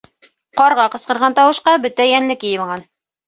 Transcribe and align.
Ҡарға 0.61 0.85
ҡысҡырған 0.95 1.35
тауышҡа 1.41 1.75
бөтә 1.85 2.09
йәнлек 2.13 2.47
йыйылған. 2.49 2.85